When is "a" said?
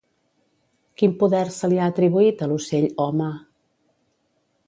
2.45-2.49